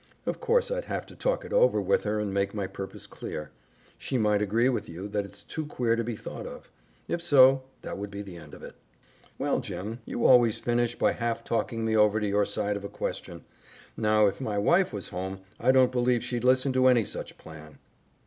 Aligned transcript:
Of 0.25 0.39
course 0.39 0.71
I'd 0.71 0.85
have 0.85 1.05
to 1.05 1.15
talk 1.15 1.45
it 1.45 1.53
over 1.53 1.79
with 1.79 2.05
her 2.05 2.19
and 2.19 2.33
make 2.33 2.55
my 2.55 2.65
purpose 2.65 3.05
clear. 3.05 3.51
She 3.99 4.17
might 4.17 4.41
agree 4.41 4.67
with 4.67 4.89
you 4.89 5.07
that 5.09 5.25
it's 5.25 5.43
too 5.43 5.63
queer 5.67 5.95
to 5.95 6.03
be 6.03 6.15
thought 6.15 6.47
of. 6.47 6.71
If 7.07 7.21
so, 7.21 7.61
that 7.83 7.99
would 7.99 8.09
be 8.09 8.23
the 8.23 8.35
end 8.35 8.55
of 8.55 8.63
it." 8.63 8.73
"Will, 9.37 9.59
Jim, 9.59 9.99
you 10.05 10.25
always 10.25 10.57
finish 10.57 10.95
by 10.97 11.11
half 11.11 11.43
talking 11.43 11.85
me 11.85 11.95
over 11.95 12.19
to 12.19 12.27
your 12.27 12.45
side 12.45 12.77
of 12.77 12.83
a 12.83 12.89
question. 12.89 13.45
Now, 13.95 14.25
if 14.25 14.41
my 14.41 14.57
wife 14.57 14.91
was 14.91 15.09
home, 15.09 15.41
I 15.59 15.71
don't 15.71 15.91
believe 15.91 16.23
she'd 16.23 16.43
listen 16.43 16.73
to 16.73 16.87
any 16.87 17.05
such 17.05 17.37
plan." 17.37 17.77